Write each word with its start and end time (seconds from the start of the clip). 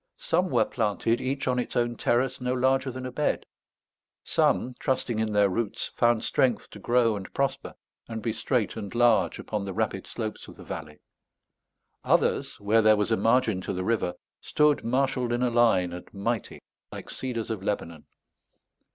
Some 0.17 0.49
were 0.49 0.65
planted, 0.65 1.21
each 1.21 1.47
on 1.47 1.59
its 1.59 1.75
own 1.75 1.95
terrace 1.95 2.41
no 2.41 2.53
larger 2.55 2.89
than 2.89 3.05
a 3.05 3.11
bed; 3.11 3.45
some, 4.23 4.73
trusting 4.79 5.19
in 5.19 5.31
their 5.31 5.47
roots, 5.47 5.89
found 5.89 6.23
strength 6.23 6.71
to 6.71 6.79
grow 6.79 7.15
and 7.15 7.31
prosper 7.35 7.75
and 8.07 8.19
be 8.19 8.33
straight 8.33 8.75
and 8.75 8.95
large 8.95 9.37
upon 9.37 9.63
the 9.63 9.73
rapid 9.75 10.07
slopes 10.07 10.47
of 10.47 10.55
the 10.55 10.63
valley; 10.63 11.01
others, 12.03 12.59
where 12.59 12.81
there 12.81 12.97
was 12.97 13.11
a 13.11 13.15
margin 13.15 13.61
to 13.61 13.73
the 13.73 13.83
river, 13.83 14.15
stood 14.39 14.83
marshaled 14.83 15.31
in 15.31 15.43
a 15.43 15.51
line 15.51 15.93
and 15.93 16.11
mighty 16.11 16.63
like 16.91 17.11
cedars 17.11 17.51
of 17.51 17.61
Lebanon. 17.61 18.07